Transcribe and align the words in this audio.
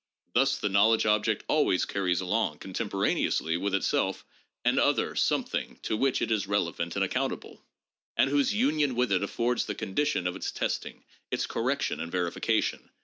"Thus, 0.33 0.57
the 0.57 0.67
knowledge 0.67 1.05
object 1.05 1.43
always 1.47 1.85
carries 1.85 2.21
along, 2.21 2.57
contemporaneously 2.57 3.55
with 3.55 3.75
itself, 3.75 4.25
an 4.65 4.79
other, 4.79 5.15
something 5.15 5.77
to 5.83 5.95
which 5.95 6.23
it 6.23 6.31
is 6.31 6.47
relevant 6.47 6.95
and 6.95 7.05
accountable, 7.05 7.61
and 8.17 8.27
whose 8.31 8.51
union 8.51 8.95
with 8.95 9.11
it 9.11 9.21
affords 9.21 9.65
the 9.67 9.75
condition 9.75 10.25
of 10.25 10.35
its 10.35 10.51
testing, 10.51 11.03
its 11.29 11.45
cor 11.45 11.61
rection 11.65 12.01
and 12.01 12.11
verification. 12.11 12.89